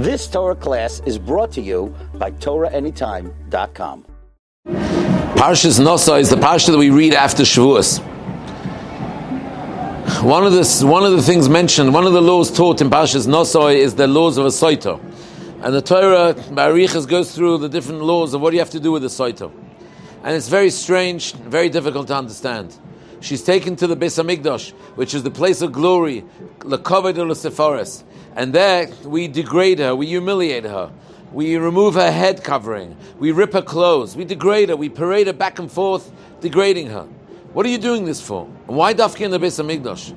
This 0.00 0.26
Torah 0.26 0.56
class 0.56 1.02
is 1.04 1.18
brought 1.18 1.52
to 1.52 1.60
you 1.60 1.94
by 2.14 2.30
TorahAnytime.com. 2.30 4.06
Parshas 4.66 5.78
Nosa 5.78 6.18
is 6.18 6.30
the 6.30 6.36
parsha 6.36 6.68
that 6.68 6.78
we 6.78 6.88
read 6.88 7.12
after 7.12 7.42
Shavuos. 7.42 7.98
One 10.22 10.46
of 10.46 10.54
the 10.54 10.86
one 10.86 11.04
of 11.04 11.12
the 11.12 11.20
things 11.20 11.50
mentioned, 11.50 11.92
one 11.92 12.06
of 12.06 12.14
the 12.14 12.22
laws 12.22 12.50
taught 12.50 12.80
in 12.80 12.88
Parshas 12.88 13.26
Nosoi 13.26 13.74
is 13.76 13.94
the 13.94 14.06
laws 14.06 14.38
of 14.38 14.46
a 14.46 14.48
soito, 14.48 14.98
and 15.62 15.74
the 15.74 15.82
Torah 15.82 16.32
Barichas 16.32 17.06
goes 17.06 17.34
through 17.34 17.58
the 17.58 17.68
different 17.68 18.00
laws 18.00 18.32
of 18.32 18.40
what 18.40 18.54
you 18.54 18.58
have 18.58 18.70
to 18.70 18.80
do 18.80 18.92
with 18.92 19.04
a 19.04 19.08
soito, 19.08 19.52
and 20.24 20.34
it's 20.34 20.48
very 20.48 20.70
strange, 20.70 21.34
very 21.34 21.68
difficult 21.68 22.06
to 22.06 22.16
understand. 22.16 22.74
She's 23.20 23.42
taken 23.42 23.76
to 23.76 23.86
the 23.86 23.96
Beis 23.96 24.22
Hamikdash, 24.22 24.70
which 24.96 25.14
is 25.14 25.22
the 25.22 25.30
place 25.30 25.60
of 25.60 25.72
glory, 25.72 26.24
the 26.60 26.78
lekavod 26.78 27.14
Sefaris, 27.14 28.02
and 28.34 28.52
there 28.52 28.88
we 29.04 29.28
degrade 29.28 29.78
her, 29.78 29.94
we 29.94 30.06
humiliate 30.06 30.64
her, 30.64 30.90
we 31.32 31.56
remove 31.56 31.94
her 31.94 32.10
head 32.10 32.42
covering, 32.42 32.96
we 33.18 33.30
rip 33.30 33.52
her 33.52 33.62
clothes, 33.62 34.16
we 34.16 34.24
degrade 34.24 34.70
her, 34.70 34.76
we 34.76 34.88
parade 34.88 35.26
her 35.26 35.32
back 35.32 35.58
and 35.58 35.70
forth, 35.70 36.10
degrading 36.40 36.88
her. 36.88 37.02
What 37.52 37.66
are 37.66 37.68
you 37.68 37.78
doing 37.78 38.04
this 38.04 38.20
for? 38.20 38.48
And 38.68 38.76
why 38.76 38.94
dafki 38.94 39.24
in 39.24 39.30
the 39.30 39.38
Beis 39.38 39.62
Hamikdash? 39.62 40.16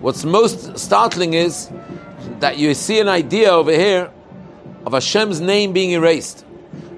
What's 0.00 0.24
most 0.24 0.78
startling 0.78 1.34
is 1.34 1.70
that 2.40 2.58
you 2.58 2.74
see 2.74 3.00
an 3.00 3.08
idea 3.08 3.50
over 3.50 3.72
here 3.72 4.10
of 4.84 4.92
Hashem's 4.92 5.40
name 5.40 5.72
being 5.72 5.90
erased. 5.90 6.44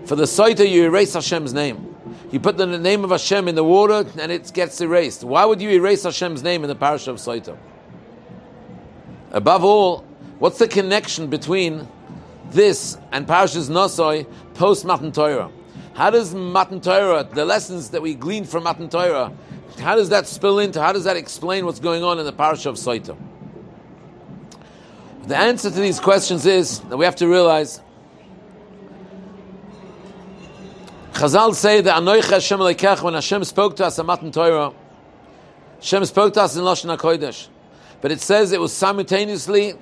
For 0.06 0.16
the 0.16 0.24
Saita, 0.24 0.68
you 0.68 0.84
erase 0.84 1.14
Hashem's 1.14 1.52
name. 1.52 1.91
You 2.32 2.40
put 2.40 2.56
the 2.56 2.66
name 2.66 3.04
of 3.04 3.10
Hashem 3.10 3.46
in 3.46 3.54
the 3.54 3.62
water 3.62 4.06
and 4.18 4.32
it 4.32 4.50
gets 4.54 4.80
erased. 4.80 5.22
Why 5.22 5.44
would 5.44 5.60
you 5.60 5.68
erase 5.68 6.04
Hashem's 6.04 6.42
name 6.42 6.64
in 6.64 6.68
the 6.68 6.74
parish 6.74 7.06
of 7.06 7.16
Saita? 7.16 7.58
Above 9.32 9.62
all, 9.62 9.98
what's 10.38 10.58
the 10.58 10.66
connection 10.66 11.28
between 11.28 11.86
this 12.50 12.96
and 13.12 13.26
Parashas 13.26 13.68
Nosoi 13.68 14.26
post 14.54 14.86
Matan 14.86 15.12
Torah? 15.12 15.50
How 15.92 16.08
does 16.08 16.34
Matan 16.34 16.80
Torah, 16.80 17.28
the 17.30 17.44
lessons 17.44 17.90
that 17.90 18.00
we 18.00 18.14
glean 18.14 18.44
from 18.44 18.64
Matan 18.64 18.88
Torah, 18.88 19.30
how 19.78 19.94
does 19.94 20.08
that 20.08 20.26
spill 20.26 20.58
into, 20.58 20.80
how 20.80 20.94
does 20.94 21.04
that 21.04 21.18
explain 21.18 21.66
what's 21.66 21.80
going 21.80 22.02
on 22.02 22.18
in 22.18 22.24
the 22.24 22.32
Parasha 22.32 22.70
of 22.70 22.76
Saita? 22.76 23.14
The 25.26 25.36
answer 25.36 25.70
to 25.70 25.80
these 25.80 26.00
questions 26.00 26.46
is 26.46 26.80
that 26.80 26.96
we 26.96 27.04
have 27.04 27.16
to 27.16 27.28
realize 27.28 27.82
Chazal 31.22 31.54
say 31.54 31.80
that 31.80 32.02
Anoich 32.02 32.28
Hashem 32.28 32.58
Lekech, 32.58 33.00
when 33.00 33.14
Hashem 33.14 33.44
spoke 33.44 33.76
to 33.76 33.86
us 33.86 33.96
in 33.96 34.06
Matan 34.06 34.32
Torah, 34.32 34.72
Hashem 35.76 36.04
spoke 36.06 36.34
to 36.34 36.42
us 36.42 36.56
in 36.56 36.64
Lashon 36.64 36.98
HaKodesh. 36.98 37.46
But 38.00 38.10
it 38.10 38.20
says 38.20 38.50
it 38.50 38.60
was 38.60 38.72
simultaneously 38.72 39.74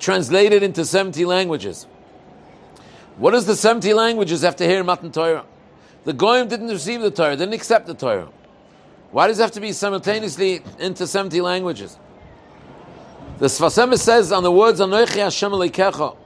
translated 0.00 0.64
into 0.64 0.84
70 0.84 1.26
languages. 1.26 1.86
What 3.18 3.30
does 3.30 3.46
the 3.46 3.54
70 3.54 3.94
languages 3.94 4.42
have 4.42 4.56
to 4.56 4.66
hear 4.66 4.80
in 4.80 4.86
Matan 4.86 5.12
Torah? 5.12 5.44
The 6.06 6.12
Goyim 6.12 6.48
didn't 6.48 6.66
receive 6.66 7.02
the 7.02 7.12
Torah, 7.12 7.36
didn't 7.36 7.54
accept 7.54 7.86
the 7.86 7.94
Torah. 7.94 8.28
Why 9.12 9.28
does 9.28 9.38
it 9.38 9.42
have 9.42 9.52
to 9.52 9.60
be 9.60 9.70
simultaneously 9.70 10.60
into 10.80 11.06
70 11.06 11.40
languages? 11.40 11.96
The 13.38 13.46
Sfas 13.46 13.80
Emes 13.80 14.00
says 14.00 14.32
on 14.32 14.42
the 14.42 14.50
words 14.50 14.80
Anoichi 14.80 15.22
Hashem 15.22 15.52
Elikecha, 15.52 16.16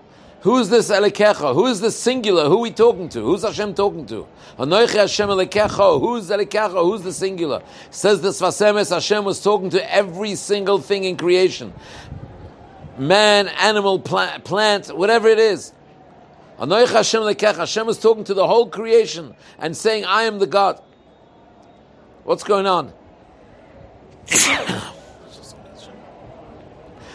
who 0.40 0.58
is 0.58 0.70
this 0.70 0.90
Elikecha? 0.90 1.52
Who 1.52 1.66
is 1.66 1.80
this 1.80 1.98
singular? 1.98 2.48
Who 2.48 2.58
are 2.58 2.60
we 2.60 2.70
talking 2.70 3.08
to? 3.08 3.20
Who's 3.20 3.42
Hashem 3.42 3.74
talking 3.74 4.06
to? 4.06 4.26
Anoichi 4.56 4.94
Hashem 4.94 5.28
Elikecha, 5.28 6.00
who's 6.00 6.30
Elikecha? 6.30 6.80
Who's 6.80 7.02
the 7.02 7.12
singular? 7.12 7.60
Says 7.90 8.20
the 8.20 8.28
Sfas 8.28 8.64
Emes, 8.64 8.90
Hashem 8.90 9.24
was 9.24 9.42
talking 9.42 9.70
to 9.70 9.92
every 9.92 10.36
single 10.36 10.78
thing 10.78 11.02
in 11.04 11.16
creation. 11.16 11.72
Man, 12.98 13.48
animal, 13.48 13.98
plant, 13.98 14.44
plant 14.44 14.96
whatever 14.96 15.28
it 15.28 15.40
is. 15.40 15.72
Anoich 16.60 16.92
Hashem 16.92 17.22
lekech. 17.22 17.56
Hashem 17.56 17.86
was 17.86 17.98
talking 17.98 18.22
to 18.24 18.34
the 18.34 18.46
whole 18.46 18.68
creation 18.68 19.34
and 19.58 19.76
saying, 19.76 20.04
I 20.04 20.22
am 20.24 20.38
the 20.38 20.46
God. 20.46 20.80
What's 22.22 22.44
going 22.44 22.66
on? 22.66 22.92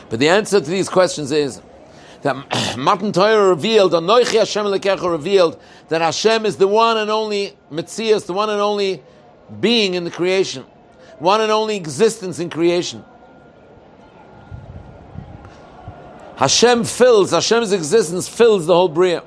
but 0.09 0.19
the 0.19 0.27
answer 0.27 0.59
to 0.59 0.69
these 0.69 0.89
questions 0.89 1.31
is 1.31 1.61
that 2.23 2.77
Matan 2.77 3.11
Torah 3.11 3.49
revealed, 3.49 3.91
Anoichi 3.91 4.39
Hashem 4.39 4.65
lekech 4.65 5.09
revealed 5.09 5.59
that 5.89 6.01
Hashem 6.01 6.45
is 6.45 6.57
the 6.57 6.67
one 6.67 6.97
and 6.97 7.11
only 7.11 7.55
Metzias, 7.71 8.25
the 8.25 8.33
one 8.33 8.49
and 8.49 8.59
only 8.59 9.03
being 9.59 9.93
in 9.93 10.03
the 10.03 10.11
creation, 10.11 10.63
one 11.19 11.41
and 11.41 11.51
only 11.51 11.75
existence 11.75 12.39
in 12.39 12.49
creation. 12.49 13.05
Hashem 16.35 16.83
fills, 16.83 17.31
Hashem's 17.31 17.71
existence 17.71 18.27
fills 18.27 18.65
the 18.65 18.73
whole 18.73 18.89
Bria. 18.89 19.23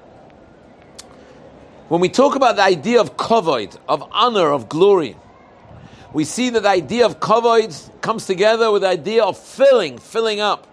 When 1.89 2.01
we 2.01 2.09
talk 2.09 2.35
about 2.35 2.57
the 2.57 2.63
idea 2.63 3.01
of 3.01 3.17
kavod, 3.17 3.79
of 3.89 4.03
honor, 4.11 4.51
of 4.51 4.69
glory, 4.69 5.17
we 6.13 6.25
see 6.25 6.51
that 6.51 6.65
the 6.65 6.69
idea 6.69 7.07
of 7.07 7.21
kavod 7.21 8.01
comes 8.01 8.27
together 8.27 8.73
with 8.73 8.83
the 8.83 8.89
idea 8.89 9.23
of 9.23 9.39
filling, 9.39 9.99
filling 9.99 10.41
up. 10.41 10.67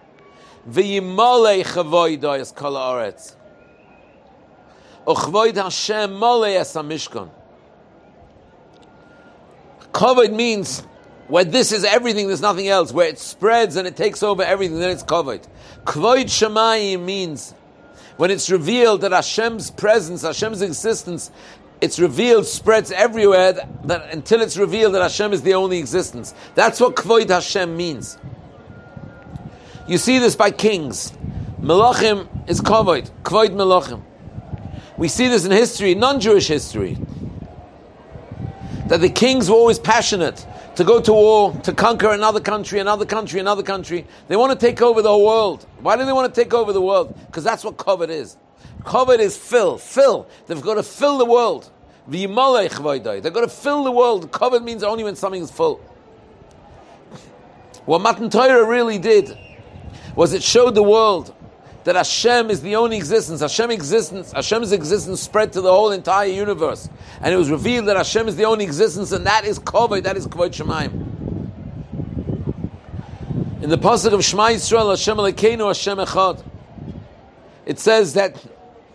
V'yimale 0.68 1.64
chavoid 1.64 2.40
es 2.40 2.52
kol 2.52 2.74
haaretz. 2.74 3.36
Uchvoid 5.06 5.56
Hashem 5.56 6.14
mole 6.14 6.44
es 6.44 6.74
hamishkan. 6.74 7.30
Kavod 9.92 10.32
means 10.32 10.80
where 11.28 11.44
this 11.44 11.72
is 11.72 11.84
everything, 11.84 12.26
there's 12.26 12.40
nothing 12.40 12.68
else. 12.68 12.92
Where 12.92 13.08
it 13.08 13.18
spreads 13.18 13.76
and 13.76 13.86
it 13.86 13.96
takes 13.96 14.22
over 14.22 14.42
everything, 14.42 14.78
then 14.78 14.90
it's 14.90 15.02
kavod. 15.02 15.46
Kvoid 15.84 16.24
Shemayim 16.24 17.04
means 17.04 17.54
when 18.16 18.30
it's 18.30 18.50
revealed 18.50 19.02
that 19.02 19.12
Hashem's 19.12 19.70
presence, 19.70 20.22
Hashem's 20.22 20.62
existence, 20.62 21.30
it's 21.80 21.98
revealed, 21.98 22.46
spreads 22.46 22.92
everywhere, 22.92 23.52
that, 23.52 23.88
that, 23.88 24.12
until 24.12 24.40
it's 24.40 24.56
revealed 24.56 24.94
that 24.94 25.02
Hashem 25.02 25.32
is 25.32 25.42
the 25.42 25.54
only 25.54 25.78
existence. 25.78 26.34
That's 26.54 26.80
what 26.80 26.96
Kvoid 26.96 27.28
Hashem 27.28 27.76
means. 27.76 28.16
You 29.86 29.98
see 29.98 30.18
this 30.18 30.34
by 30.34 30.50
kings. 30.50 31.12
Melachim 31.60 32.26
is 32.48 32.62
Kvoid, 32.62 33.10
Kvoid 33.22 33.50
Melachim. 33.50 34.02
We 34.96 35.08
see 35.08 35.28
this 35.28 35.44
in 35.44 35.50
history, 35.50 35.94
non-Jewish 35.94 36.48
history. 36.48 36.96
That 38.86 39.02
the 39.02 39.10
kings 39.10 39.50
were 39.50 39.56
always 39.56 39.78
passionate 39.78 40.46
to 40.76 40.84
go 40.84 41.02
to 41.02 41.12
war, 41.12 41.52
to 41.64 41.74
conquer 41.74 42.12
another 42.12 42.40
country, 42.40 42.80
another 42.80 43.04
country, 43.04 43.40
another 43.40 43.62
country. 43.62 44.06
They 44.28 44.36
want 44.36 44.58
to 44.58 44.66
take 44.66 44.80
over 44.80 45.02
the 45.02 45.10
whole 45.10 45.26
world. 45.26 45.66
Why 45.80 45.96
do 45.96 46.06
they 46.06 46.12
want 46.12 46.34
to 46.34 46.40
take 46.40 46.54
over 46.54 46.72
the 46.72 46.80
world? 46.80 47.14
Because 47.26 47.44
that's 47.44 47.62
what 47.62 47.76
kavod 47.76 48.08
is. 48.08 48.38
Kavod 48.84 49.18
is 49.18 49.36
fill, 49.36 49.76
fill. 49.76 50.28
They've 50.46 50.62
got 50.62 50.74
to 50.74 50.82
fill 50.82 51.18
the 51.18 51.26
world. 51.26 51.70
They've 52.08 52.32
got 52.34 52.70
to 52.70 53.48
fill 53.48 53.84
the 53.84 53.92
world. 53.92 54.30
Kavod 54.30 54.64
means 54.64 54.82
only 54.82 55.04
when 55.04 55.16
something 55.16 55.42
is 55.42 55.50
full. 55.50 55.76
What 57.84 58.00
Matan 58.00 58.30
Torah 58.30 58.64
really 58.64 58.98
did 58.98 59.36
was 60.14 60.32
it 60.32 60.42
showed 60.42 60.74
the 60.74 60.82
world 60.82 61.34
that 61.84 61.96
Hashem 61.96 62.50
is 62.50 62.62
the 62.62 62.76
only 62.76 62.96
existence. 62.96 63.40
Hashem 63.40 63.70
existence, 63.70 64.32
Hashem's 64.32 64.72
existence 64.72 65.20
spread 65.20 65.52
to 65.52 65.60
the 65.60 65.70
whole 65.70 65.92
entire 65.92 66.28
universe, 66.28 66.88
and 67.20 67.32
it 67.32 67.36
was 67.36 67.50
revealed 67.50 67.86
that 67.88 67.96
Hashem 67.96 68.26
is 68.26 68.36
the 68.36 68.44
only 68.44 68.64
existence, 68.64 69.12
and 69.12 69.26
that 69.26 69.44
is 69.44 69.58
Kovod, 69.58 70.04
that 70.04 70.16
is 70.16 70.26
Kvod 70.26 70.50
Shemaim. 70.50 71.12
In 73.62 73.70
the 73.70 73.78
pasuk 73.78 74.12
of 74.12 74.24
Shema 74.24 74.48
Yisrael, 74.48 74.90
Hashem 74.90 75.16
Elokeinu, 75.16 75.66
Hashem 75.68 75.98
Echad, 75.98 76.42
it 77.66 77.78
says 77.78 78.14
that 78.14 78.36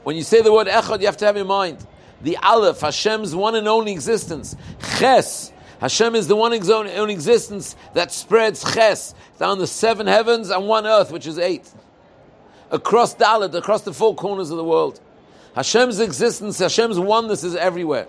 when 0.03 0.15
you 0.15 0.23
say 0.23 0.41
the 0.41 0.51
word 0.51 0.67
Echad, 0.67 0.99
you 0.99 1.05
have 1.05 1.17
to 1.17 1.25
have 1.25 1.37
in 1.37 1.47
mind 1.47 1.85
the 2.21 2.37
Aleph, 2.37 2.81
Hashem's 2.81 3.35
one 3.35 3.55
and 3.55 3.67
only 3.67 3.91
existence. 3.91 4.55
Ches, 4.97 5.51
Hashem 5.79 6.15
is 6.15 6.27
the 6.27 6.35
one 6.35 6.53
only 6.53 7.13
existence 7.13 7.75
that 7.93 8.11
spreads 8.11 8.63
Ches 8.73 9.15
down 9.37 9.59
the 9.59 9.67
seven 9.67 10.07
heavens 10.07 10.49
and 10.49 10.67
one 10.67 10.85
earth, 10.85 11.11
which 11.11 11.25
is 11.25 11.39
eight 11.39 11.69
across 12.71 13.15
Dalit, 13.15 13.53
across 13.53 13.81
the 13.81 13.93
four 13.93 14.15
corners 14.15 14.49
of 14.51 14.57
the 14.57 14.63
world. 14.63 14.99
Hashem's 15.55 15.99
existence, 15.99 16.59
Hashem's 16.59 16.99
oneness 16.99 17.43
is 17.43 17.55
everywhere. 17.55 18.07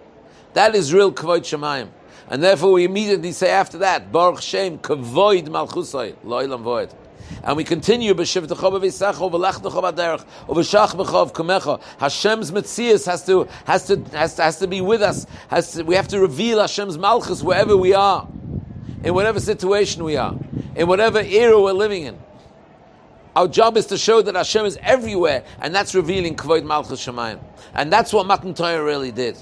That 0.55 0.75
is 0.75 0.93
real 0.93 1.13
kavod 1.13 1.41
Shemayim. 1.41 1.89
And 2.29 2.43
therefore 2.43 2.73
we 2.73 2.85
immediately 2.85 3.33
say 3.33 3.51
after 3.51 3.79
that, 3.79 4.13
Baruch 4.13 4.43
Shem, 4.43 4.79
Kavoid 4.79 5.49
Malchusay, 5.49 6.15
Loilam 6.25 6.63
Void. 6.63 6.95
And 7.43 7.57
we 7.57 7.65
continue 7.65 8.15
b'shivtecha 8.15 8.49
b'visecha 8.49 9.31
v'lechdecha 9.31 9.95
b'derech 9.95 10.25
v'shach 10.47 11.33
kamecha. 11.33 11.81
Hashem's 11.99 12.51
mitzias 12.51 13.07
has 13.07 13.25
to 13.27 13.49
has 13.65 13.87
to 13.87 13.97
has 14.13 14.35
to, 14.37 14.43
has 14.43 14.59
to 14.59 14.67
be 14.67 14.81
with 14.81 15.03
us. 15.03 15.27
Has 15.49 15.73
to, 15.73 15.83
we 15.83 15.95
have 15.95 16.09
to 16.09 16.21
reveal 16.21 16.61
Hashem's 16.61 16.99
malchus 16.99 17.43
wherever 17.43 17.77
we 17.77 17.95
are, 17.95 18.29
in 19.03 19.15
whatever 19.15 19.41
situation 19.41 20.05
we 20.05 20.17
are, 20.17 20.37
in 20.75 20.87
whatever 20.87 21.21
era 21.21 21.61
we're 21.61 21.73
living 21.73 22.05
in. 22.05 22.19
Our 23.37 23.47
job 23.47 23.77
is 23.77 23.87
to 23.87 23.99
show 23.99 24.23
that 24.23 24.35
Hashem 24.35 24.67
is 24.67 24.79
everywhere, 24.83 25.45
and 25.61 25.75
that's 25.75 25.95
revealing 25.95 26.35
Kvoid 26.37 26.65
Malchus 26.65 27.07
Shemayim. 27.07 27.41
And 27.75 27.93
that's 27.93 28.13
what 28.13 28.27
Matan 28.27 28.55
Torah 28.55 28.83
really 28.83 29.13
did. 29.13 29.39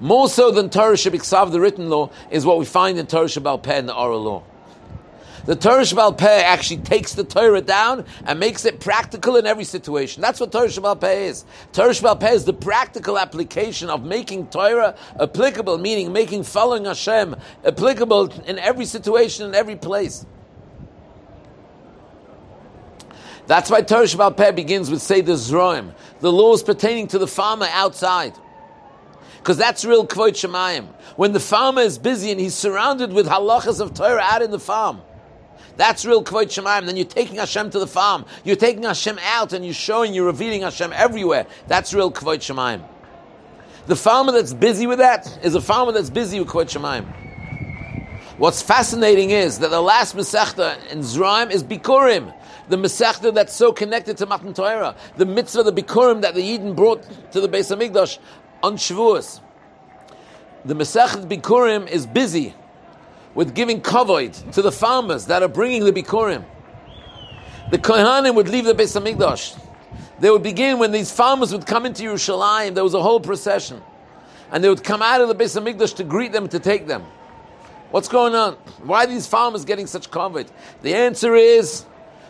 More 0.00 0.28
so 0.28 0.50
than 0.50 0.70
Torah 0.70 0.96
Shabiksav, 0.96 1.52
the 1.52 1.60
written 1.60 1.88
law, 1.88 2.10
is 2.30 2.44
what 2.44 2.58
we 2.58 2.64
find 2.64 2.98
in 2.98 3.06
Torah 3.06 3.26
Shabbal 3.26 3.62
Peh, 3.62 3.82
the 3.82 3.94
oral 3.94 4.20
law. 4.20 4.42
The 5.50 5.56
Torah 5.56 5.82
Shabbal 5.82 6.16
Peh 6.16 6.42
actually 6.42 6.76
takes 6.76 7.14
the 7.14 7.24
Torah 7.24 7.60
down 7.60 8.04
and 8.24 8.38
makes 8.38 8.64
it 8.64 8.78
practical 8.78 9.34
in 9.34 9.48
every 9.48 9.64
situation. 9.64 10.22
That's 10.22 10.38
what 10.38 10.52
Torah 10.52 10.68
Shabbal 10.68 11.00
Peh 11.00 11.24
is. 11.24 11.44
Torah 11.72 11.90
Shabbal 11.90 12.20
Peh 12.20 12.34
is 12.34 12.44
the 12.44 12.52
practical 12.52 13.18
application 13.18 13.90
of 13.90 14.04
making 14.04 14.46
Torah 14.50 14.94
applicable, 15.18 15.78
meaning 15.78 16.12
making 16.12 16.44
following 16.44 16.84
Hashem 16.84 17.34
applicable 17.64 18.30
in 18.46 18.60
every 18.60 18.84
situation, 18.84 19.44
in 19.44 19.56
every 19.56 19.74
place. 19.74 20.24
That's 23.48 23.72
why 23.72 23.82
Torah 23.82 24.04
Shabbal 24.04 24.36
Peh 24.36 24.52
begins 24.52 24.88
with 24.88 25.04
the 25.08 25.32
Zroim, 25.32 25.94
the 26.20 26.30
laws 26.30 26.62
pertaining 26.62 27.08
to 27.08 27.18
the 27.18 27.26
farmer 27.26 27.66
outside. 27.72 28.34
Because 29.38 29.56
that's 29.56 29.84
real 29.84 30.06
Kvot 30.06 30.34
Shemayim. 30.34 30.86
When 31.16 31.32
the 31.32 31.40
farmer 31.40 31.82
is 31.82 31.98
busy 31.98 32.30
and 32.30 32.38
he's 32.38 32.54
surrounded 32.54 33.12
with 33.12 33.26
halachas 33.26 33.80
of 33.80 33.94
Torah 33.94 34.22
out 34.22 34.42
in 34.42 34.52
the 34.52 34.60
farm, 34.60 35.00
that's 35.76 36.04
real 36.04 36.22
Kvod 36.22 36.46
Shemaim. 36.46 36.86
Then 36.86 36.96
you're 36.96 37.06
taking 37.06 37.36
Hashem 37.36 37.70
to 37.70 37.78
the 37.78 37.86
farm. 37.86 38.24
You're 38.44 38.56
taking 38.56 38.82
Hashem 38.82 39.18
out 39.22 39.52
and 39.52 39.64
you're 39.64 39.74
showing, 39.74 40.12
you're 40.12 40.26
revealing 40.26 40.62
Hashem 40.62 40.92
everywhere. 40.92 41.46
That's 41.68 41.94
real 41.94 42.12
Kvod 42.12 42.38
Shemaim. 42.38 42.84
The 43.86 43.96
farmer 43.96 44.32
that's 44.32 44.52
busy 44.52 44.86
with 44.86 44.98
that 44.98 45.38
is 45.42 45.54
a 45.54 45.60
farmer 45.60 45.92
that's 45.92 46.10
busy 46.10 46.38
with 46.38 46.48
Kvod 46.48 46.66
Shemaim. 46.66 47.06
What's 48.36 48.62
fascinating 48.62 49.30
is 49.30 49.58
that 49.58 49.70
the 49.70 49.80
last 49.80 50.16
Masechta 50.16 50.86
in 50.90 51.00
Zraim 51.00 51.50
is 51.50 51.64
Bikurim. 51.64 52.34
The 52.68 52.76
Masechta 52.76 53.34
that's 53.34 53.54
so 53.54 53.72
connected 53.72 54.16
to 54.18 54.26
Matan 54.26 54.54
Torah. 54.54 54.96
The 55.16 55.26
mitzvah, 55.26 55.62
the 55.62 55.72
Bikurim 55.72 56.22
that 56.22 56.34
the 56.34 56.42
Eden 56.42 56.74
brought 56.74 57.02
to 57.32 57.40
the 57.40 57.48
Beis 57.48 57.74
HaMikdash 57.74 58.18
on 58.62 58.76
Shavuos. 58.76 59.40
The 60.64 60.74
Masechet 60.74 61.26
Bikurim 61.26 61.88
is 61.88 62.06
busy 62.06 62.54
with 63.34 63.54
giving 63.54 63.80
kavod 63.80 64.52
to 64.52 64.62
the 64.62 64.72
farmers 64.72 65.26
that 65.26 65.42
are 65.42 65.48
bringing 65.48 65.84
the 65.84 65.92
bikurim. 65.92 66.44
The 67.70 67.78
kohanim 67.78 68.34
would 68.34 68.48
leave 68.48 68.64
the 68.64 68.74
Beis 68.74 69.00
Hamikdash. 69.00 69.58
They 70.18 70.30
would 70.30 70.42
begin 70.42 70.78
when 70.78 70.92
these 70.92 71.12
farmers 71.12 71.52
would 71.52 71.66
come 71.66 71.86
into 71.86 72.02
Yerushalayim. 72.02 72.74
There 72.74 72.84
was 72.84 72.94
a 72.94 73.02
whole 73.02 73.20
procession, 73.20 73.80
and 74.50 74.62
they 74.62 74.68
would 74.68 74.82
come 74.82 75.02
out 75.02 75.20
of 75.20 75.28
the 75.28 75.34
Beis 75.34 75.58
Hamikdash 75.58 75.96
to 75.96 76.04
greet 76.04 76.32
them 76.32 76.48
to 76.48 76.58
take 76.58 76.86
them. 76.86 77.04
What's 77.90 78.08
going 78.08 78.34
on? 78.34 78.54
Why 78.82 79.04
are 79.04 79.06
these 79.06 79.26
farmers 79.26 79.64
getting 79.64 79.86
such 79.86 80.10
kavod? 80.10 80.48
The 80.82 80.94
answer 80.94 81.34
is. 81.34 81.84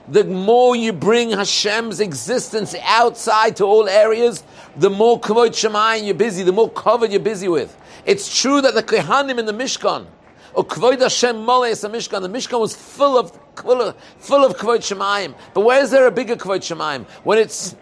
The 0.09 0.25
more 0.25 0.75
you 0.75 0.93
bring 0.93 1.31
Hashem's 1.31 2.01
existence 2.01 2.75
outside 2.83 3.57
to 3.57 3.65
all 3.65 3.89
areas, 3.89 4.43
the 4.77 4.91
more 4.91 5.21
kavod 5.21 5.51
shemayim 5.51 6.05
you're 6.05 6.15
busy, 6.15 6.43
the 6.43 6.53
more 6.53 6.71
kavod 6.71 7.13
you're 7.13 7.21
busy 7.21 7.47
with. 7.47 7.77
It's 8.05 8.41
true 8.41 8.61
that 8.61 8.75
the 8.75 8.83
kohanim 8.83 9.39
in 9.39 9.47
the 9.47 9.53
Mishkan, 9.53 10.07
or 10.55 10.65
Kvoid 10.65 11.01
Hashem 11.01 11.45
Moles 11.45 11.83
Mishkan. 11.85 12.23
The 12.23 12.29
Mishkan 12.29 12.61
was 12.61 12.75
full 12.75 13.19
of 13.19 13.39
full 13.57 13.81
of, 13.83 13.97
full 14.19 14.45
of 14.45 14.57
Kvoid 14.57 14.79
Shemayim. 14.79 15.35
But 15.55 15.63
where 15.63 15.83
is 15.83 15.91
there 15.91 16.07
a 16.07 16.11
bigger 16.11 16.37
Kvoid 16.37 16.61
Shemayim? 16.61 17.05
When 17.25 17.39
it's 17.39 17.77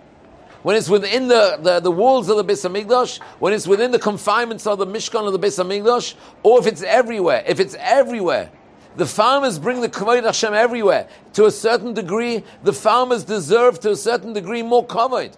when 0.62 0.76
it's 0.76 0.88
within 0.88 1.28
the, 1.28 1.58
the, 1.62 1.80
the 1.80 1.90
walls 1.90 2.28
of 2.28 2.36
the 2.36 2.44
Beis 2.44 2.68
Hamikdash, 2.68 3.22
when 3.38 3.52
it's 3.52 3.66
within 3.66 3.92
the 3.92 3.98
confinements 3.98 4.66
of 4.66 4.78
the 4.78 4.86
Mishkan 4.86 5.26
of 5.26 5.32
the 5.32 5.38
Beis 5.38 5.62
Hamikdash, 5.62 6.14
or 6.42 6.58
if 6.58 6.66
it's 6.66 6.82
everywhere. 6.82 7.44
If 7.46 7.60
it's 7.60 7.76
everywhere, 7.78 8.50
the 8.96 9.06
farmers 9.06 9.58
bring 9.58 9.80
the 9.80 9.88
Kavod 9.88 10.24
Hashem 10.24 10.52
everywhere. 10.52 11.08
To 11.34 11.46
a 11.46 11.50
certain 11.52 11.94
degree, 11.94 12.42
the 12.64 12.72
farmers 12.72 13.22
deserve 13.22 13.78
to 13.80 13.92
a 13.92 13.96
certain 13.96 14.32
degree 14.32 14.62
more 14.62 14.84
Kavod. 14.84 15.36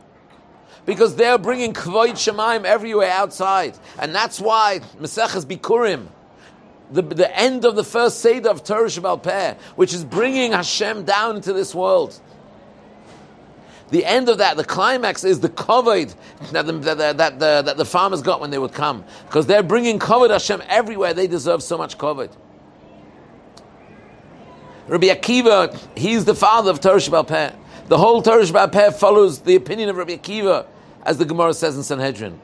Because 0.87 1.15
they're 1.17 1.38
bringing 1.38 1.75
Kavod 1.75 2.12
Shemaim 2.12 2.65
everywhere 2.65 3.11
outside. 3.11 3.79
And 3.99 4.15
that's 4.15 4.41
why 4.41 4.81
Maseches 4.99 5.44
Bikurim, 5.44 6.06
the, 6.91 7.03
the 7.03 7.37
end 7.39 7.65
of 7.65 7.77
the 7.77 7.85
first 7.85 8.21
Seder 8.21 8.51
of 8.51 8.65
Torah 8.65 8.87
Shabbal 8.87 9.23
Peh, 9.23 9.55
which 9.77 9.95
is 9.95 10.05
bringing 10.05 10.53
Hashem 10.53 11.05
down 11.05 11.37
into 11.37 11.53
this 11.53 11.75
world. 11.75 12.19
The 13.91 14.05
end 14.05 14.29
of 14.29 14.39
that, 14.39 14.57
the 14.57 14.65
climax, 14.65 15.25
is 15.25 15.41
the 15.41 15.49
kavod 15.49 16.15
that 16.53 16.67
the, 16.67 16.73
that, 16.73 17.17
that, 17.19 17.39
the, 17.39 17.63
that 17.63 17.77
the 17.77 17.85
farmers 17.85 18.23
got 18.23 18.41
when 18.41 18.51
they 18.51 18.59
would 18.59 18.73
come. 18.73 19.05
Because 19.27 19.47
they're 19.47 19.65
bringing 19.65 19.99
kavod 19.99 20.31
Hashem 20.31 20.63
everywhere. 20.69 21.13
They 21.13 21.27
deserve 21.27 21.63
so 21.63 21.77
much 21.77 21.99
kavod. 21.99 22.31
Rabbi 24.87 25.09
Akiva, 25.09 25.79
he's 25.97 26.25
the 26.25 26.35
father 26.35 26.71
of 26.71 26.81
Torah 26.81 26.97
Shabbal 26.97 27.27
Peh. 27.27 27.53
The 27.89 27.99
whole 27.99 28.23
Torah 28.23 28.45
Shabbal 28.45 28.73
Peh 28.73 28.91
follows 28.93 29.41
the 29.41 29.57
opinion 29.57 29.89
of 29.89 29.97
Rabbi 29.97 30.17
Akiva, 30.17 30.67
as 31.05 31.19
the 31.19 31.25
Gemara 31.25 31.55
says 31.55 31.77
in 31.77 31.83
Sanhedrin. 31.83 32.41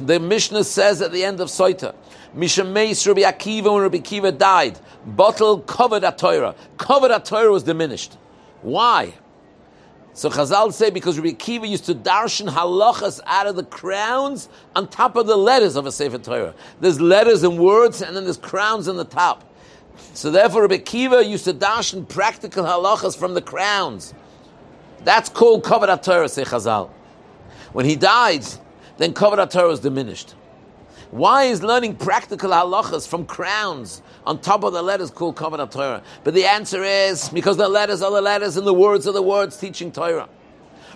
The 0.00 0.18
Mishnah 0.18 0.64
says 0.64 1.02
at 1.02 1.12
the 1.12 1.24
end 1.24 1.40
of 1.40 1.48
Soita, 1.48 1.94
Mishameis 2.34 3.06
Rabbi 3.06 3.22
Akiva 3.22 3.72
when 3.72 3.82
Rabbi 3.82 3.98
Akiva 3.98 4.36
died, 4.36 4.78
bottle 5.04 5.62
kavod 5.62 6.02
haTorah. 6.02 6.54
Covered 6.78 7.10
at 7.10 7.24
Torah 7.24 7.50
was 7.50 7.64
diminished. 7.64 8.16
Why? 8.62 9.14
So 10.12 10.28
Chazal 10.28 10.72
say 10.72 10.90
because 10.90 11.18
Rabbi 11.18 11.30
Akiva 11.30 11.68
used 11.68 11.86
to 11.86 11.94
darshan 11.94 12.48
halachas 12.48 13.20
out 13.26 13.46
of 13.46 13.56
the 13.56 13.64
crowns 13.64 14.48
on 14.76 14.88
top 14.88 15.16
of 15.16 15.26
the 15.26 15.36
letters 15.36 15.76
of 15.76 15.86
a 15.86 15.92
Sefer 15.92 16.18
Torah. 16.18 16.54
There's 16.80 17.00
letters 17.00 17.42
and 17.42 17.58
words, 17.58 18.02
and 18.02 18.14
then 18.14 18.24
there's 18.24 18.36
crowns 18.36 18.86
on 18.86 18.96
the 18.96 19.04
top. 19.04 19.44
So 20.14 20.30
therefore, 20.30 20.62
Rabbi 20.62 20.78
Akiva 20.78 21.28
used 21.28 21.44
to 21.44 21.54
darshan 21.54 22.08
practical 22.08 22.64
halachas 22.64 23.16
from 23.16 23.34
the 23.34 23.42
crowns. 23.42 24.14
That's 25.04 25.28
called 25.28 25.64
kavod 25.64 25.88
haTorah, 25.88 26.30
say 26.30 26.44
Chazal. 26.44 26.90
When 27.72 27.86
he 27.86 27.96
died, 27.96 28.44
then 28.98 29.14
kavod 29.14 29.38
haTorah 29.38 29.68
was 29.68 29.80
diminished. 29.80 30.34
Why 31.10 31.44
is 31.44 31.60
learning 31.60 31.96
practical 31.96 32.50
halachas 32.50 33.08
from 33.08 33.26
crowns 33.26 34.00
on 34.24 34.40
top 34.40 34.62
of 34.62 34.72
the 34.72 34.82
letters 34.82 35.10
called 35.10 35.34
Kavanah 35.34 35.68
Torah? 35.68 36.02
But 36.22 36.34
the 36.34 36.44
answer 36.44 36.84
is 36.84 37.28
because 37.30 37.56
the 37.56 37.68
letters 37.68 38.00
are 38.00 38.12
the 38.12 38.20
letters 38.20 38.56
and 38.56 38.64
the 38.64 38.74
words 38.74 39.08
are 39.08 39.12
the 39.12 39.22
words 39.22 39.56
teaching 39.56 39.90
Torah. 39.90 40.28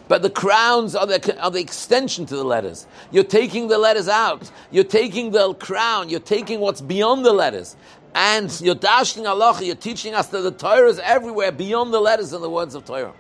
But 0.06 0.22
the 0.22 0.30
crowns 0.30 0.94
are 0.94 1.06
the, 1.06 1.40
are 1.40 1.50
the 1.50 1.58
extension 1.58 2.26
to 2.26 2.36
the 2.36 2.44
letters. 2.44 2.86
You're 3.10 3.24
taking 3.24 3.66
the 3.66 3.78
letters 3.78 4.06
out. 4.06 4.48
You're 4.70 4.84
taking 4.84 5.32
the 5.32 5.54
crown. 5.54 6.10
You're 6.10 6.20
taking 6.20 6.60
what's 6.60 6.80
beyond 6.80 7.24
the 7.24 7.32
letters. 7.32 7.74
And 8.14 8.56
you're 8.60 8.76
dashing 8.76 9.24
halacha. 9.24 9.66
You're 9.66 9.74
teaching 9.74 10.14
us 10.14 10.28
that 10.28 10.42
the 10.42 10.52
Torah 10.52 10.88
is 10.90 11.00
everywhere 11.00 11.50
beyond 11.50 11.92
the 11.92 12.00
letters 12.00 12.32
and 12.32 12.44
the 12.44 12.50
words 12.50 12.76
of 12.76 12.84
Torah. 12.84 13.14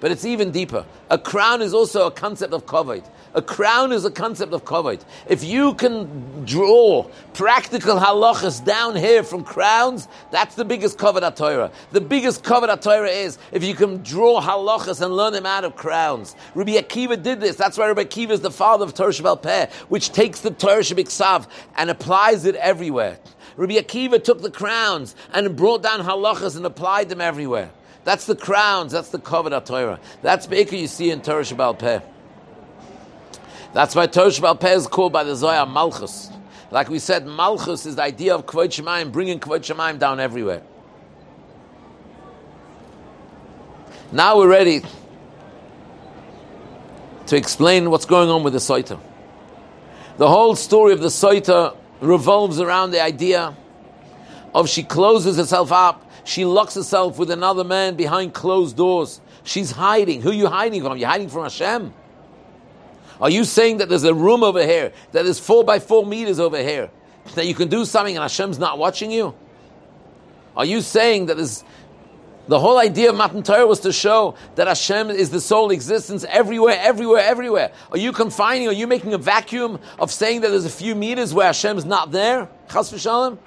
But 0.00 0.10
it's 0.10 0.24
even 0.24 0.50
deeper. 0.50 0.84
A 1.08 1.16
crown 1.16 1.62
is 1.62 1.72
also 1.72 2.06
a 2.06 2.10
concept 2.10 2.52
of 2.52 2.66
kavod. 2.66 3.08
A 3.34 3.40
crown 3.40 3.92
is 3.92 4.04
a 4.04 4.10
concept 4.10 4.52
of 4.52 4.66
kavod. 4.66 5.00
If 5.26 5.42
you 5.42 5.72
can 5.72 6.44
draw 6.44 7.04
practical 7.32 7.98
halachas 7.98 8.62
down 8.62 8.94
here 8.94 9.22
from 9.22 9.42
crowns, 9.42 10.06
that's 10.30 10.54
the 10.54 10.66
biggest 10.66 10.98
kavod 10.98 11.34
Torah. 11.34 11.70
The 11.92 12.02
biggest 12.02 12.44
kavod 12.44 12.78
Torah 12.82 13.08
is 13.08 13.38
if 13.50 13.64
you 13.64 13.74
can 13.74 14.02
draw 14.02 14.42
halachas 14.42 15.00
and 15.00 15.16
learn 15.16 15.32
them 15.32 15.46
out 15.46 15.64
of 15.64 15.76
crowns. 15.76 16.36
Rabbi 16.54 16.72
Akiva 16.72 17.22
did 17.22 17.40
this. 17.40 17.56
That's 17.56 17.78
why 17.78 17.88
Rabbi 17.88 18.04
Akiva 18.04 18.32
is 18.32 18.42
the 18.42 18.50
father 18.50 18.84
of 18.84 18.92
Torah 18.92 19.12
Shabbal 19.12 19.40
Peh, 19.40 19.68
which 19.88 20.12
takes 20.12 20.40
the 20.40 20.50
Torah 20.50 20.80
Shabbat 20.80 21.48
and 21.76 21.88
applies 21.88 22.44
it 22.44 22.56
everywhere. 22.56 23.18
Rabbi 23.56 23.76
Akiva 23.76 24.22
took 24.22 24.42
the 24.42 24.50
crowns 24.50 25.16
and 25.32 25.56
brought 25.56 25.82
down 25.82 26.00
halachas 26.00 26.56
and 26.56 26.66
applied 26.66 27.08
them 27.08 27.22
everywhere. 27.22 27.70
That's 28.04 28.26
the 28.26 28.36
crowns. 28.36 28.92
That's 28.92 29.08
the 29.08 29.18
Kavod 29.18 29.64
Torah. 29.64 30.00
That's 30.20 30.46
Baker 30.46 30.76
you 30.76 30.86
see 30.86 31.10
in 31.10 31.22
Torah 31.22 31.44
Shabbal 31.44 31.78
Peh. 31.78 32.00
That's 33.72 33.94
why 33.94 34.06
Torah 34.06 34.28
Shabbal 34.28 34.60
Peh 34.60 34.74
is 34.74 34.86
called 34.86 35.12
by 35.12 35.24
the 35.24 35.34
Zohar 35.34 35.66
Malchus. 35.66 36.30
Like 36.70 36.88
we 36.88 36.98
said, 36.98 37.26
Malchus 37.26 37.86
is 37.86 37.96
the 37.96 38.02
idea 38.02 38.34
of 38.34 38.46
Kvod 38.46 38.68
Shemaim, 38.68 39.12
bringing 39.12 39.40
Kvod 39.40 39.60
Shemaim 39.60 39.98
down 39.98 40.20
everywhere. 40.20 40.62
Now 44.10 44.38
we're 44.38 44.48
ready 44.48 44.82
to 47.26 47.36
explain 47.36 47.90
what's 47.90 48.04
going 48.04 48.28
on 48.28 48.42
with 48.42 48.52
the 48.52 48.58
Soita. 48.58 49.00
The 50.18 50.28
whole 50.28 50.54
story 50.54 50.92
of 50.92 51.00
the 51.00 51.08
Soita 51.08 51.76
revolves 52.00 52.60
around 52.60 52.90
the 52.90 53.02
idea 53.02 53.56
of 54.54 54.68
she 54.68 54.82
closes 54.82 55.38
herself 55.38 55.72
up 55.72 56.02
she 56.24 56.44
locks 56.44 56.74
herself 56.74 57.18
with 57.18 57.30
another 57.30 57.64
man 57.64 57.96
behind 57.96 58.32
closed 58.34 58.76
doors. 58.76 59.20
She's 59.44 59.70
hiding. 59.70 60.22
Who 60.22 60.30
are 60.30 60.34
you 60.34 60.46
hiding 60.46 60.82
from? 60.82 60.96
You're 60.96 61.08
hiding 61.08 61.28
from 61.28 61.42
Hashem? 61.42 61.92
Are 63.22 63.30
you 63.30 63.44
saying 63.44 63.78
that 63.78 63.88
there's 63.88 64.02
a 64.02 64.12
room 64.12 64.42
over 64.42 64.66
here, 64.66 64.92
that 65.12 65.24
is 65.26 65.38
four 65.38 65.62
by 65.62 65.78
four 65.78 66.04
meters 66.04 66.40
over 66.40 66.58
here, 66.58 66.90
that 67.36 67.46
you 67.46 67.54
can 67.54 67.68
do 67.68 67.84
something 67.84 68.16
and 68.16 68.22
Hashem's 68.22 68.58
not 68.58 68.78
watching 68.78 69.12
you? 69.12 69.32
Are 70.56 70.64
you 70.64 70.80
saying 70.80 71.26
that 71.26 71.36
there's 71.36 71.62
the 72.48 72.58
whole 72.58 72.78
idea 72.78 73.10
of 73.10 73.16
Matan 73.16 73.44
Torah 73.44 73.68
was 73.68 73.78
to 73.80 73.92
show 73.92 74.34
that 74.56 74.66
Hashem 74.66 75.10
is 75.10 75.30
the 75.30 75.40
sole 75.40 75.70
existence 75.70 76.24
everywhere, 76.28 76.76
everywhere, 76.76 77.20
everywhere. 77.20 77.70
Are 77.92 77.98
you 77.98 78.12
confining, 78.12 78.66
are 78.66 78.72
you 78.72 78.88
making 78.88 79.14
a 79.14 79.18
vacuum 79.18 79.78
of 80.00 80.10
saying 80.10 80.40
that 80.40 80.48
there's 80.48 80.64
a 80.64 80.70
few 80.70 80.96
meters 80.96 81.32
where 81.32 81.46
Hashem's 81.46 81.84
not 81.84 82.10
there? 82.10 82.48
Chas 82.68 82.92
v'shalom? 82.92 83.38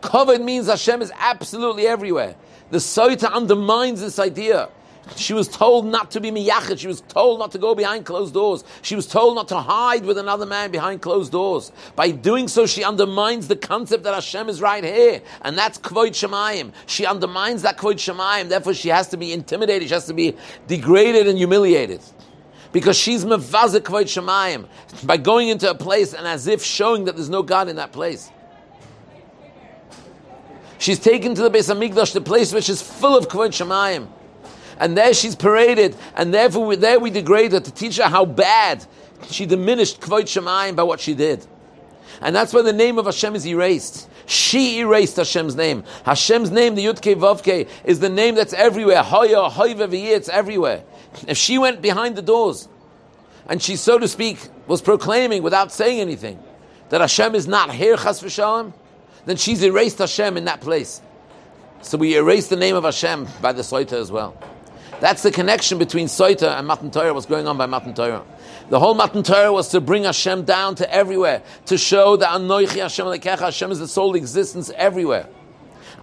Kavod 0.00 0.44
means 0.44 0.68
Hashem 0.68 1.02
is 1.02 1.10
absolutely 1.18 1.88
everywhere. 1.88 2.36
The 2.70 2.78
Soita 2.78 3.32
undermines 3.32 4.00
this 4.00 4.20
idea. 4.20 4.68
She 5.14 5.32
was 5.32 5.46
told 5.46 5.86
not 5.86 6.10
to 6.12 6.20
be 6.20 6.30
miyachet. 6.30 6.78
She 6.78 6.88
was 6.88 7.00
told 7.02 7.38
not 7.38 7.52
to 7.52 7.58
go 7.58 7.74
behind 7.74 8.04
closed 8.04 8.34
doors. 8.34 8.64
She 8.82 8.96
was 8.96 9.06
told 9.06 9.36
not 9.36 9.48
to 9.48 9.58
hide 9.58 10.04
with 10.04 10.18
another 10.18 10.46
man 10.46 10.72
behind 10.72 11.00
closed 11.00 11.30
doors. 11.30 11.70
By 11.94 12.10
doing 12.10 12.48
so, 12.48 12.66
she 12.66 12.82
undermines 12.82 13.46
the 13.46 13.56
concept 13.56 14.02
that 14.02 14.14
Hashem 14.14 14.48
is 14.48 14.60
right 14.60 14.82
here, 14.82 15.22
and 15.42 15.56
that's 15.56 15.78
kvoid 15.78 16.10
shemayim. 16.10 16.72
She 16.86 17.06
undermines 17.06 17.62
that 17.62 17.78
kvoid 17.78 17.94
shemayim. 17.94 18.48
Therefore, 18.48 18.74
she 18.74 18.88
has 18.88 19.08
to 19.08 19.16
be 19.16 19.32
intimidated. 19.32 19.88
She 19.88 19.94
has 19.94 20.06
to 20.06 20.14
be 20.14 20.34
degraded 20.66 21.28
and 21.28 21.38
humiliated 21.38 22.00
because 22.72 22.96
she's 22.96 23.24
mevazik 23.24 23.82
kvoid 23.82 24.06
shemayim 24.06 24.66
by 25.06 25.16
going 25.16 25.48
into 25.48 25.70
a 25.70 25.74
place 25.74 26.14
and 26.14 26.26
as 26.26 26.48
if 26.48 26.64
showing 26.64 27.04
that 27.04 27.14
there's 27.14 27.30
no 27.30 27.44
God 27.44 27.68
in 27.68 27.76
that 27.76 27.92
place. 27.92 28.30
She's 30.78 30.98
taken 30.98 31.34
to 31.36 31.42
the 31.42 31.48
base 31.48 31.70
of 31.70 31.78
Hamikdash, 31.78 32.12
the 32.12 32.20
place 32.20 32.52
which 32.52 32.68
is 32.68 32.82
full 32.82 33.16
of 33.16 33.28
kvoid 33.28 33.50
shemayim 33.50 34.08
and 34.78 34.96
there 34.96 35.14
she's 35.14 35.34
paraded, 35.34 35.96
and 36.14 36.32
therefore 36.32 36.66
we, 36.66 36.76
there 36.76 37.00
we 37.00 37.10
degrade 37.10 37.52
her 37.52 37.60
to 37.60 37.70
teach 37.70 37.96
her 37.96 38.04
how 38.04 38.24
bad 38.24 38.84
she 39.30 39.46
diminished 39.46 40.00
Kvoit 40.00 40.24
Shemayim 40.24 40.76
by 40.76 40.82
what 40.82 41.00
she 41.00 41.14
did. 41.14 41.46
And 42.20 42.34
that's 42.34 42.52
why 42.52 42.62
the 42.62 42.72
name 42.72 42.98
of 42.98 43.04
Hashem 43.04 43.34
is 43.34 43.46
erased. 43.46 44.08
She 44.26 44.80
erased 44.80 45.16
Hashem's 45.16 45.54
name. 45.54 45.84
Hashem's 46.04 46.50
name, 46.50 46.74
the 46.74 46.84
Yudke 46.84 47.14
Vavke, 47.14 47.68
is 47.84 48.00
the 48.00 48.08
name 48.08 48.34
that's 48.34 48.52
everywhere. 48.52 49.02
Hoya, 49.02 49.48
Hoiva, 49.50 49.92
it's 49.92 50.28
everywhere. 50.28 50.82
If 51.28 51.38
she 51.38 51.58
went 51.58 51.80
behind 51.80 52.16
the 52.16 52.22
doors, 52.22 52.68
and 53.48 53.62
she, 53.62 53.76
so 53.76 53.98
to 53.98 54.08
speak, 54.08 54.38
was 54.66 54.82
proclaiming 54.82 55.42
without 55.42 55.70
saying 55.70 56.00
anything 56.00 56.42
that 56.88 57.00
Hashem 57.00 57.34
is 57.34 57.46
not 57.46 57.72
here, 57.72 57.96
Chas 57.96 58.20
v'shalom, 58.20 58.72
then 59.26 59.36
she's 59.36 59.62
erased 59.62 59.98
Hashem 59.98 60.36
in 60.36 60.44
that 60.46 60.60
place. 60.60 61.00
So 61.82 61.96
we 61.98 62.16
erase 62.16 62.48
the 62.48 62.56
name 62.56 62.74
of 62.74 62.84
Hashem 62.84 63.28
by 63.40 63.52
the 63.52 63.62
Soita 63.62 63.92
as 63.92 64.10
well. 64.10 64.36
That's 65.00 65.22
the 65.22 65.30
connection 65.30 65.78
between 65.78 66.06
Soita 66.06 66.58
and 66.58 66.66
Matan 66.66 66.90
Torah, 66.90 67.12
what's 67.12 67.26
going 67.26 67.46
on 67.46 67.58
by 67.58 67.66
Matan 67.66 67.94
Torah. 67.94 68.24
The 68.70 68.80
whole 68.80 68.94
Matan 68.94 69.22
Torah 69.22 69.52
was 69.52 69.68
to 69.68 69.80
bring 69.80 70.04
Hashem 70.04 70.44
down 70.44 70.74
to 70.76 70.92
everywhere, 70.92 71.42
to 71.66 71.76
show 71.76 72.16
that 72.16 72.30
Anoichi 72.30 72.80
Hashem 72.80 73.06
Lekecha, 73.06 73.38
Hashem 73.38 73.70
is 73.70 73.78
the 73.78 73.88
sole 73.88 74.14
existence 74.14 74.70
everywhere. 74.74 75.28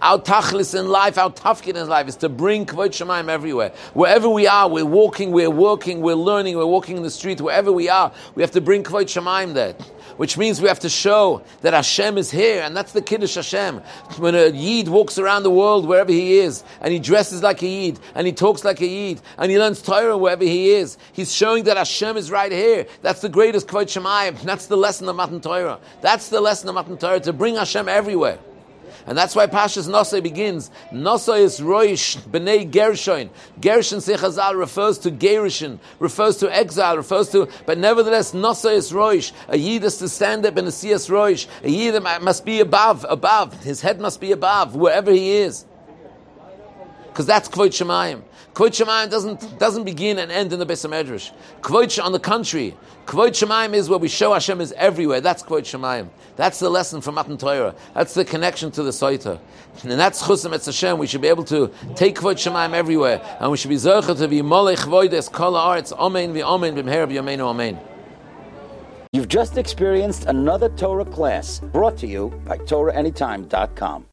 Our 0.00 0.18
tachlis 0.18 0.78
in 0.78 0.88
life, 0.88 1.18
our 1.18 1.30
tafkid 1.30 1.76
in 1.76 1.88
life 1.88 2.08
is 2.08 2.16
to 2.16 2.28
bring 2.28 2.66
Kvod 2.66 2.88
Shemaim 2.88 3.28
everywhere. 3.28 3.70
Wherever 3.94 4.28
we 4.28 4.46
are, 4.46 4.68
we're 4.68 4.84
walking, 4.84 5.30
we're 5.30 5.50
working, 5.50 6.00
we're 6.00 6.14
learning, 6.14 6.56
we're 6.56 6.66
walking 6.66 6.96
in 6.96 7.02
the 7.02 7.10
street, 7.10 7.40
wherever 7.40 7.72
we 7.72 7.88
are, 7.88 8.12
we 8.34 8.42
have 8.42 8.52
to 8.52 8.60
bring 8.60 8.82
Kvod 8.82 9.04
Shemaim 9.04 9.54
there 9.54 9.74
which 10.16 10.38
means 10.38 10.60
we 10.60 10.68
have 10.68 10.80
to 10.80 10.88
show 10.88 11.42
that 11.62 11.72
Hashem 11.72 12.18
is 12.18 12.30
here, 12.30 12.62
and 12.62 12.76
that's 12.76 12.92
the 12.92 13.02
Kiddush 13.02 13.34
Hashem. 13.34 13.78
When 14.18 14.34
a 14.34 14.48
Yid 14.48 14.88
walks 14.88 15.18
around 15.18 15.42
the 15.42 15.50
world 15.50 15.86
wherever 15.86 16.12
he 16.12 16.38
is, 16.38 16.62
and 16.80 16.92
he 16.92 16.98
dresses 16.98 17.42
like 17.42 17.62
a 17.62 17.66
Yid, 17.66 18.00
and 18.14 18.26
he 18.26 18.32
talks 18.32 18.64
like 18.64 18.80
a 18.80 18.86
Yid, 18.86 19.20
and 19.38 19.50
he 19.50 19.58
learns 19.58 19.82
Torah 19.82 20.16
wherever 20.16 20.44
he 20.44 20.70
is, 20.70 20.96
he's 21.12 21.34
showing 21.34 21.64
that 21.64 21.76
Hashem 21.76 22.16
is 22.16 22.30
right 22.30 22.52
here. 22.52 22.86
That's 23.02 23.20
the 23.20 23.28
greatest 23.28 23.66
Kvod 23.66 23.86
Shemayim. 23.86 24.40
That's 24.42 24.66
the 24.66 24.76
lesson 24.76 25.08
of 25.08 25.16
Matan 25.16 25.40
Torah. 25.40 25.80
That's 26.00 26.28
the 26.28 26.40
lesson 26.40 26.68
of 26.68 26.74
Matan 26.74 26.96
Torah, 26.96 27.20
to 27.20 27.32
bring 27.32 27.56
Hashem 27.56 27.88
everywhere. 27.88 28.38
And 29.06 29.18
that's 29.18 29.36
why 29.36 29.46
Pashas 29.46 29.88
Nosai 29.88 30.22
begins. 30.22 30.70
Nosai 30.92 31.40
is 31.40 31.60
Roish 31.60 32.16
B'nei 32.18 32.70
Gershon. 32.70 33.30
Gershon 33.60 33.98
Sechazal 33.98 34.58
refers 34.58 34.98
to 34.98 35.10
Gershon, 35.10 35.78
refers 35.98 36.38
to 36.38 36.54
exile, 36.54 36.96
refers 36.96 37.28
to, 37.30 37.48
but 37.66 37.76
nevertheless, 37.78 38.32
Nosai 38.32 38.76
is 38.76 38.92
Roish. 38.92 39.32
A 39.48 39.58
Yid 39.58 39.84
is 39.84 39.98
to 39.98 40.08
stand 40.08 40.46
up 40.46 40.56
and 40.56 40.72
see 40.72 40.94
us 40.94 41.08
Roish. 41.08 41.46
A 41.62 41.68
Yid 41.68 42.02
must 42.22 42.44
be 42.44 42.60
above, 42.60 43.04
above. 43.08 43.62
His 43.62 43.80
head 43.80 44.00
must 44.00 44.20
be 44.20 44.32
above, 44.32 44.74
wherever 44.74 45.10
he 45.10 45.36
is. 45.36 45.66
Because 47.14 47.26
that's 47.26 47.48
Kvod 47.48 47.68
Shemayim. 47.68 48.22
Kvod 48.54 48.70
Shemayim 48.70 49.08
doesn't, 49.08 49.56
doesn't 49.60 49.84
begin 49.84 50.18
and 50.18 50.32
end 50.32 50.52
in 50.52 50.58
the 50.58 50.66
Beis 50.66 50.84
Medrash. 50.90 51.30
Kvod 51.60 52.04
on 52.04 52.10
the 52.10 52.18
contrary, 52.18 52.76
Kvod 53.06 53.28
Shemayim 53.28 53.72
is 53.72 53.88
where 53.88 54.00
we 54.00 54.08
show 54.08 54.32
Hashem 54.32 54.60
is 54.60 54.72
everywhere. 54.72 55.20
That's 55.20 55.40
Kvod 55.40 55.60
Shemayim. 55.60 56.08
That's 56.34 56.58
the 56.58 56.68
lesson 56.68 57.00
from 57.00 57.14
Matan 57.14 57.38
Torah. 57.38 57.76
That's 57.94 58.14
the 58.14 58.24
connection 58.24 58.72
to 58.72 58.82
the 58.82 58.90
Soita. 58.90 59.38
And 59.84 59.92
that's 59.92 60.24
Chusim 60.24 60.52
Etz 60.52 60.66
Hashem. 60.66 60.98
We 60.98 61.06
should 61.06 61.20
be 61.20 61.28
able 61.28 61.44
to 61.44 61.70
take 61.94 62.16
Kvod 62.16 62.34
Shemayim 62.34 62.74
everywhere. 62.74 63.22
And 63.38 63.48
we 63.52 63.58
should 63.58 63.70
be 63.70 63.76
Zercha 63.76 64.18
to 64.18 64.26
be 64.26 64.42
Molech 64.42 64.80
Voides 64.80 65.30
Kol 65.30 65.52
Haaretz 65.52 65.92
Amen 65.92 66.34
V'Amen 66.34 66.74
B'Mher 66.74 67.08
B'Yameinu 67.08 67.48
Amen. 67.48 67.78
You've 69.12 69.28
just 69.28 69.56
experienced 69.56 70.24
another 70.24 70.68
Torah 70.70 71.04
class 71.04 71.60
brought 71.60 71.96
to 71.98 72.08
you 72.08 72.30
by 72.44 72.58
TorahAnytime.com. 72.58 74.02